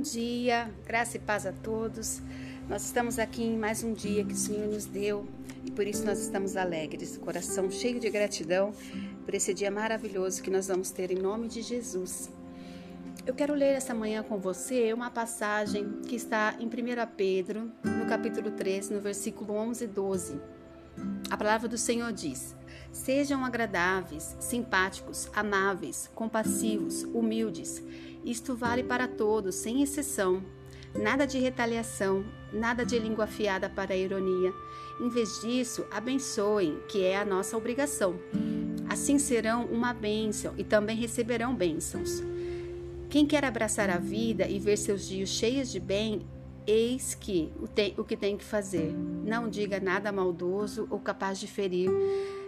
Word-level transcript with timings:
Bom 0.00 0.04
dia, 0.04 0.70
graça 0.86 1.18
e 1.18 1.20
paz 1.20 1.44
a 1.44 1.52
todos. 1.52 2.22
Nós 2.66 2.86
estamos 2.86 3.18
aqui 3.18 3.42
em 3.42 3.58
mais 3.58 3.84
um 3.84 3.92
dia 3.92 4.24
que 4.24 4.32
o 4.32 4.36
Senhor 4.36 4.66
nos 4.66 4.86
deu 4.86 5.28
e 5.62 5.70
por 5.70 5.86
isso 5.86 6.06
nós 6.06 6.18
estamos 6.22 6.56
alegres, 6.56 7.18
coração 7.18 7.70
cheio 7.70 8.00
de 8.00 8.08
gratidão 8.08 8.72
por 9.26 9.34
esse 9.34 9.52
dia 9.52 9.70
maravilhoso 9.70 10.42
que 10.42 10.50
nós 10.50 10.68
vamos 10.68 10.90
ter 10.90 11.10
em 11.10 11.20
nome 11.20 11.48
de 11.48 11.60
Jesus. 11.60 12.30
Eu 13.26 13.34
quero 13.34 13.52
ler 13.52 13.74
essa 13.74 13.92
manhã 13.92 14.22
com 14.22 14.38
você 14.38 14.90
uma 14.94 15.10
passagem 15.10 16.00
que 16.06 16.16
está 16.16 16.56
em 16.58 16.64
1 16.64 16.70
Pedro, 17.14 17.70
no 17.84 18.06
capítulo 18.06 18.52
3, 18.52 18.88
no 18.88 19.00
versículo 19.00 19.52
11 19.52 19.84
e 19.84 19.86
12. 19.86 20.40
A 21.30 21.36
palavra 21.36 21.68
do 21.68 21.78
Senhor 21.78 22.12
diz: 22.12 22.56
Sejam 22.92 23.44
agradáveis, 23.44 24.36
simpáticos, 24.40 25.28
amáveis, 25.34 26.10
compassivos, 26.14 27.04
humildes. 27.04 27.82
Isto 28.24 28.54
vale 28.54 28.82
para 28.82 29.06
todos, 29.06 29.54
sem 29.54 29.82
exceção. 29.82 30.42
Nada 30.94 31.24
de 31.24 31.38
retaliação, 31.38 32.24
nada 32.52 32.84
de 32.84 32.98
língua 32.98 33.24
afiada 33.24 33.68
para 33.68 33.94
a 33.94 33.96
ironia. 33.96 34.52
Em 35.00 35.08
vez 35.08 35.40
disso, 35.40 35.86
abençoem, 35.90 36.80
que 36.88 37.04
é 37.04 37.16
a 37.16 37.24
nossa 37.24 37.56
obrigação. 37.56 38.18
Assim 38.88 39.18
serão 39.18 39.66
uma 39.66 39.94
bênção 39.94 40.52
e 40.58 40.64
também 40.64 40.96
receberão 40.96 41.54
bênçãos. 41.54 42.22
Quem 43.08 43.24
quer 43.24 43.44
abraçar 43.44 43.88
a 43.88 43.98
vida 43.98 44.48
e 44.48 44.58
ver 44.58 44.76
seus 44.76 45.06
dias 45.06 45.28
cheios 45.28 45.70
de 45.70 45.78
bem, 45.78 46.26
eis 46.66 47.14
que 47.14 47.52
o, 47.60 47.66
te, 47.66 47.94
o 47.96 48.04
que 48.04 48.16
tem 48.16 48.36
que 48.36 48.44
fazer. 48.44 48.92
Não 49.24 49.48
diga 49.48 49.80
nada 49.80 50.12
maldoso 50.12 50.86
ou 50.90 50.98
capaz 50.98 51.38
de 51.38 51.46
ferir. 51.46 51.90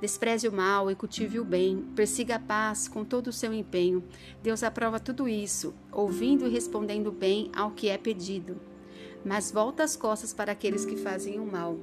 Despreze 0.00 0.46
o 0.46 0.52
mal 0.52 0.90
e 0.90 0.94
cultive 0.94 1.40
o 1.40 1.44
bem. 1.44 1.84
Persiga 1.94 2.36
a 2.36 2.38
paz 2.38 2.86
com 2.86 3.04
todo 3.04 3.28
o 3.28 3.32
seu 3.32 3.52
empenho. 3.52 4.04
Deus 4.42 4.62
aprova 4.62 5.00
tudo 5.00 5.28
isso, 5.28 5.74
ouvindo 5.90 6.46
e 6.46 6.50
respondendo 6.50 7.10
bem 7.10 7.50
ao 7.56 7.70
que 7.70 7.88
é 7.88 7.96
pedido. 7.96 8.60
Mas 9.24 9.50
volta 9.50 9.82
as 9.82 9.96
costas 9.96 10.32
para 10.32 10.52
aqueles 10.52 10.84
que 10.84 10.96
fazem 10.96 11.40
o 11.40 11.46
mal. 11.46 11.78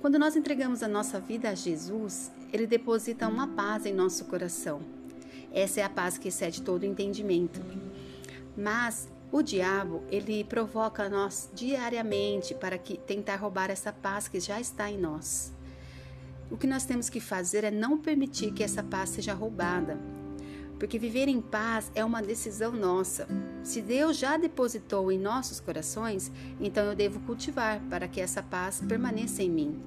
Quando 0.00 0.18
nós 0.18 0.36
entregamos 0.36 0.82
a 0.82 0.88
nossa 0.88 1.18
vida 1.18 1.48
a 1.48 1.54
Jesus, 1.54 2.30
Ele 2.52 2.66
deposita 2.66 3.26
uma 3.26 3.48
paz 3.48 3.86
em 3.86 3.94
nosso 3.94 4.26
coração. 4.26 4.82
Essa 5.50 5.80
é 5.80 5.84
a 5.84 5.88
paz 5.88 6.18
que 6.18 6.28
excede 6.28 6.60
todo 6.60 6.84
entendimento. 6.84 7.60
Mas 8.56 9.08
o 9.34 9.42
diabo, 9.42 10.04
ele 10.12 10.44
provoca 10.44 11.08
nós 11.08 11.50
diariamente 11.52 12.54
para 12.54 12.78
que 12.78 12.96
tentar 12.96 13.34
roubar 13.34 13.68
essa 13.68 13.92
paz 13.92 14.28
que 14.28 14.38
já 14.38 14.60
está 14.60 14.88
em 14.88 14.96
nós. 14.96 15.52
O 16.48 16.56
que 16.56 16.68
nós 16.68 16.84
temos 16.84 17.10
que 17.10 17.18
fazer 17.18 17.64
é 17.64 17.70
não 17.72 17.98
permitir 17.98 18.52
que 18.52 18.62
essa 18.62 18.80
paz 18.80 19.10
seja 19.10 19.34
roubada. 19.34 19.98
Porque 20.78 21.00
viver 21.00 21.26
em 21.26 21.40
paz 21.40 21.90
é 21.96 22.04
uma 22.04 22.22
decisão 22.22 22.70
nossa. 22.70 23.26
Se 23.64 23.82
Deus 23.82 24.16
já 24.16 24.36
depositou 24.36 25.10
em 25.10 25.18
nossos 25.18 25.58
corações, 25.58 26.30
então 26.60 26.84
eu 26.84 26.94
devo 26.94 27.18
cultivar 27.18 27.80
para 27.90 28.06
que 28.06 28.20
essa 28.20 28.40
paz 28.40 28.80
permaneça 28.86 29.42
em 29.42 29.50
mim. 29.50 29.82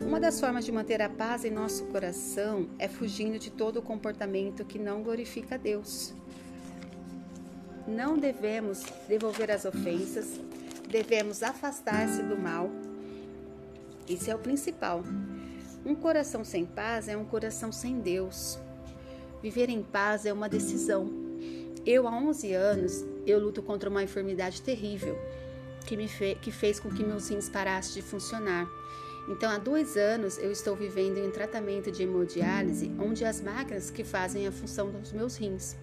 Uma 0.00 0.18
das 0.18 0.40
formas 0.40 0.64
de 0.64 0.72
manter 0.72 1.02
a 1.02 1.10
paz 1.10 1.44
em 1.44 1.50
nosso 1.50 1.84
coração 1.88 2.70
é 2.78 2.88
fugindo 2.88 3.38
de 3.38 3.50
todo 3.50 3.82
comportamento 3.82 4.64
que 4.64 4.78
não 4.78 5.02
glorifica 5.02 5.56
a 5.56 5.58
Deus. 5.58 6.14
Não 7.86 8.16
devemos 8.16 8.82
devolver 9.06 9.50
as 9.50 9.64
ofensas, 9.64 10.40
devemos 10.88 11.42
afastar-se 11.42 12.22
do 12.22 12.36
mal. 12.36 12.70
Isso 14.08 14.30
é 14.30 14.34
o 14.34 14.38
principal. 14.38 15.02
Um 15.84 15.94
coração 15.94 16.44
sem 16.44 16.64
paz 16.64 17.08
é 17.08 17.16
um 17.16 17.24
coração 17.26 17.70
sem 17.70 18.00
Deus. 18.00 18.58
Viver 19.42 19.68
em 19.68 19.82
paz 19.82 20.24
é 20.24 20.32
uma 20.32 20.48
decisão. 20.48 21.10
Eu, 21.84 22.08
há 22.08 22.16
11 22.16 22.54
anos, 22.54 23.04
eu 23.26 23.38
luto 23.38 23.62
contra 23.62 23.90
uma 23.90 24.02
enfermidade 24.02 24.62
terrível 24.62 25.18
que, 25.84 25.94
me 25.94 26.08
fe 26.08 26.34
que 26.36 26.50
fez 26.50 26.80
com 26.80 26.88
que 26.88 27.04
meus 27.04 27.28
rins 27.28 27.50
parassem 27.50 27.94
de 27.94 28.02
funcionar. 28.02 28.66
Então, 29.28 29.50
há 29.50 29.58
dois 29.58 29.96
anos, 29.96 30.38
eu 30.38 30.50
estou 30.50 30.74
vivendo 30.74 31.18
em 31.18 31.28
um 31.28 31.30
tratamento 31.30 31.90
de 31.90 32.02
hemodiálise, 32.02 32.90
onde 32.98 33.24
as 33.24 33.42
máquinas 33.42 33.90
que 33.90 34.04
fazem 34.04 34.46
a 34.46 34.52
função 34.52 34.90
dos 34.90 35.12
meus 35.12 35.36
rins. 35.36 35.76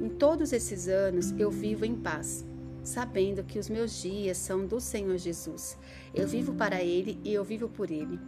Em 0.00 0.08
todos 0.08 0.52
esses 0.52 0.86
anos, 0.86 1.32
eu 1.38 1.50
vivo 1.50 1.84
em 1.84 1.94
paz, 1.94 2.44
sabendo 2.84 3.42
que 3.42 3.58
os 3.58 3.68
meus 3.68 4.00
dias 4.00 4.36
são 4.36 4.64
do 4.64 4.80
Senhor 4.80 5.18
Jesus. 5.18 5.76
Eu 6.14 6.28
vivo 6.28 6.54
para 6.54 6.82
Ele 6.82 7.18
e 7.24 7.34
eu 7.34 7.42
vivo 7.42 7.68
por 7.68 7.90
Ele. 7.90 8.18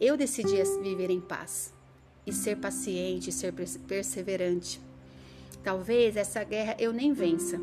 Eu 0.00 0.16
decidi 0.16 0.56
viver 0.82 1.10
em 1.10 1.20
paz 1.20 1.72
e 2.26 2.32
ser 2.32 2.56
paciente, 2.56 3.30
ser 3.30 3.54
perseverante. 3.86 4.80
Talvez 5.62 6.16
essa 6.16 6.42
guerra 6.42 6.76
eu 6.80 6.92
nem 6.92 7.12
vença, 7.12 7.60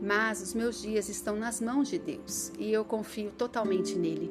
mas 0.00 0.40
os 0.40 0.54
meus 0.54 0.80
dias 0.80 1.08
estão 1.10 1.36
nas 1.36 1.60
mãos 1.60 1.88
de 1.88 1.98
Deus 1.98 2.50
e 2.58 2.72
eu 2.72 2.84
confio 2.84 3.30
totalmente 3.30 3.94
nele. 3.94 4.30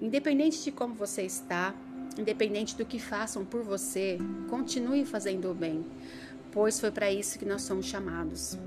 Independente 0.00 0.62
de 0.62 0.70
como 0.70 0.94
você 0.94 1.22
está, 1.22 1.74
independente 2.18 2.76
do 2.76 2.84
que 2.84 2.98
façam 2.98 3.44
por 3.44 3.62
você, 3.62 4.18
continue 4.48 5.04
fazendo 5.04 5.50
o 5.50 5.54
bem, 5.54 5.84
pois 6.52 6.80
foi 6.80 6.90
para 6.90 7.10
isso 7.10 7.38
que 7.38 7.44
nós 7.44 7.62
somos 7.62 7.86
chamados. 7.86 8.58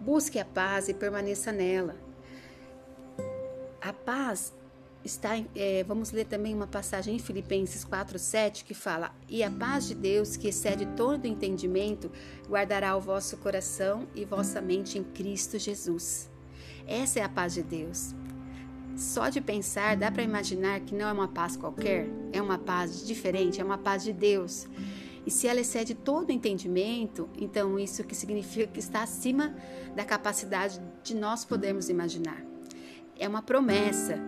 Busque 0.00 0.38
a 0.38 0.44
paz 0.44 0.88
e 0.88 0.94
permaneça 0.94 1.52
nela. 1.52 1.96
A 3.80 3.92
paz 3.92 4.52
está, 5.04 5.30
é, 5.54 5.84
vamos 5.84 6.10
ler 6.10 6.26
também 6.26 6.54
uma 6.54 6.66
passagem 6.66 7.16
em 7.16 7.18
Filipenses 7.18 7.84
4:7 7.84 8.64
que 8.64 8.74
fala: 8.74 9.14
"E 9.28 9.42
a 9.42 9.50
paz 9.50 9.88
de 9.88 9.94
Deus, 9.94 10.36
que 10.36 10.48
excede 10.48 10.86
todo 10.96 11.26
entendimento, 11.26 12.10
guardará 12.48 12.96
o 12.96 13.00
vosso 13.00 13.36
coração 13.38 14.06
e 14.14 14.24
vossa 14.24 14.60
mente 14.60 14.98
em 14.98 15.04
Cristo 15.04 15.58
Jesus." 15.58 16.30
Essa 16.86 17.20
é 17.20 17.22
a 17.22 17.28
paz 17.28 17.54
de 17.54 17.62
Deus. 17.62 18.14
Só 18.96 19.28
de 19.28 19.40
pensar 19.40 19.96
dá 19.96 20.10
para 20.10 20.22
imaginar 20.22 20.80
que 20.80 20.94
não 20.94 21.08
é 21.08 21.12
uma 21.12 21.28
paz 21.28 21.56
qualquer, 21.56 22.08
é 22.32 22.42
uma 22.42 22.58
paz 22.58 23.06
diferente, 23.06 23.60
é 23.60 23.64
uma 23.64 23.78
paz 23.78 24.02
de 24.02 24.12
Deus. 24.12 24.66
E 25.26 25.30
se 25.30 25.46
ela 25.46 25.60
excede 25.60 25.94
todo 25.94 26.30
entendimento, 26.30 27.28
então 27.38 27.78
isso 27.78 28.04
que 28.04 28.14
significa 28.14 28.66
que 28.66 28.78
está 28.78 29.02
acima 29.02 29.54
da 29.94 30.04
capacidade 30.04 30.80
de 31.02 31.14
nós 31.14 31.44
podermos 31.44 31.88
imaginar. 31.88 32.42
É 33.18 33.28
uma 33.28 33.42
promessa 33.42 34.18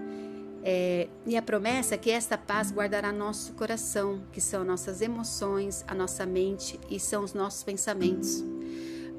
é, 0.62 1.08
e 1.26 1.36
a 1.36 1.42
promessa 1.42 1.94
é 1.94 1.98
que 1.98 2.10
esta 2.10 2.36
paz 2.36 2.70
guardará 2.70 3.12
nosso 3.12 3.54
coração, 3.54 4.22
que 4.32 4.40
são 4.40 4.64
nossas 4.64 5.00
emoções, 5.00 5.84
a 5.88 5.94
nossa 5.94 6.26
mente 6.26 6.78
e 6.90 7.00
são 7.00 7.24
os 7.24 7.32
nossos 7.32 7.62
pensamentos. 7.62 8.44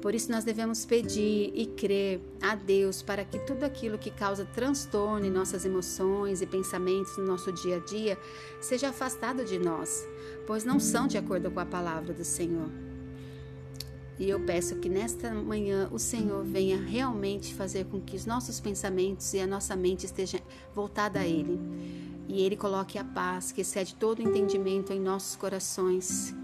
Por 0.02 0.16
isso, 0.16 0.32
nós 0.32 0.42
devemos 0.42 0.84
pedir 0.84 1.52
e 1.54 1.64
crer 1.64 2.20
a 2.42 2.56
Deus 2.56 3.00
para 3.00 3.24
que 3.24 3.38
tudo 3.38 3.62
aquilo 3.62 3.96
que 3.96 4.10
causa 4.10 4.44
transtorno 4.44 5.24
em 5.24 5.30
nossas 5.30 5.64
emoções 5.64 6.42
e 6.42 6.46
pensamentos 6.46 7.16
no 7.16 7.24
nosso 7.24 7.52
dia 7.52 7.76
a 7.76 7.78
dia 7.78 8.18
seja 8.60 8.88
afastado 8.88 9.44
de 9.44 9.60
nós, 9.60 10.04
pois 10.44 10.64
não 10.64 10.80
são 10.80 11.06
de 11.06 11.16
acordo 11.16 11.52
com 11.52 11.60
a 11.60 11.64
palavra 11.64 12.12
do 12.12 12.24
Senhor. 12.24 12.68
E 14.18 14.28
eu 14.28 14.40
peço 14.40 14.74
que 14.76 14.88
nesta 14.88 15.32
manhã 15.32 15.88
o 15.92 16.00
Senhor 16.00 16.44
venha 16.44 16.78
realmente 16.78 17.54
fazer 17.54 17.84
com 17.84 18.00
que 18.00 18.16
os 18.16 18.26
nossos 18.26 18.58
pensamentos 18.58 19.32
e 19.34 19.38
a 19.38 19.46
nossa 19.46 19.76
mente 19.76 20.04
estejam 20.04 20.40
voltada 20.74 21.20
a 21.20 21.26
Ele. 21.26 21.60
E 22.28 22.42
Ele 22.42 22.56
coloque 22.56 22.98
a 22.98 23.04
paz 23.04 23.52
que 23.52 23.60
excede 23.60 23.94
todo 23.94 24.20
entendimento 24.20 24.92
em 24.92 25.00
nossos 25.00 25.36
corações. 25.36 26.34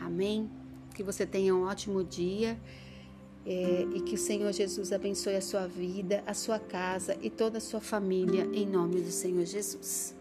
Amém? 0.00 0.50
Que 0.96 1.02
você 1.02 1.26
tenha 1.26 1.54
um 1.54 1.64
ótimo 1.64 2.02
dia. 2.02 2.58
É, 3.44 3.86
e 3.94 4.00
que 4.00 4.14
o 4.14 4.18
Senhor 4.18 4.50
Jesus 4.52 4.92
abençoe 4.92 5.36
a 5.36 5.40
sua 5.40 5.68
vida, 5.68 6.24
a 6.26 6.34
sua 6.34 6.58
casa 6.58 7.16
e 7.22 7.30
toda 7.30 7.58
a 7.58 7.60
sua 7.60 7.80
família, 7.80 8.48
em 8.52 8.66
nome 8.66 9.00
do 9.00 9.12
Senhor 9.12 9.44
Jesus. 9.44 10.16